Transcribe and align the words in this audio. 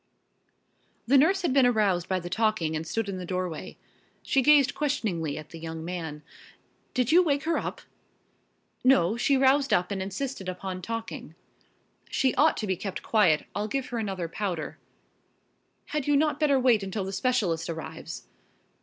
The 1.05 1.15
nurse 1.19 1.43
had 1.43 1.53
been 1.53 1.67
aroused 1.67 2.09
by 2.09 2.19
the 2.19 2.27
talking 2.27 2.75
and 2.75 2.87
stood 2.87 3.07
in 3.07 3.19
the 3.19 3.23
doorway. 3.25 3.77
She 4.23 4.41
gazed 4.41 4.73
questioningly 4.73 5.37
at 5.37 5.49
the 5.51 5.59
young 5.59 5.85
man. 5.85 6.23
"Did 6.95 7.11
you 7.11 7.21
wake 7.21 7.43
her 7.43 7.59
up?" 7.59 7.81
"No, 8.83 9.15
she 9.15 9.37
roused 9.37 9.71
up 9.71 9.91
and 9.91 10.01
insisted 10.01 10.49
upon 10.49 10.81
talking." 10.81 11.35
"She 12.09 12.33
ought 12.33 12.57
to 12.57 12.65
be 12.65 12.75
kept 12.75 13.03
quiet. 13.03 13.45
I'll 13.53 13.67
give 13.67 13.89
her 13.89 13.99
another 13.99 14.27
powder." 14.27 14.79
"Had 15.89 16.07
you 16.07 16.17
not 16.17 16.39
better 16.39 16.59
wait 16.59 16.81
until 16.81 17.03
the 17.05 17.13
specialist 17.13 17.69
arrives?" 17.69 18.23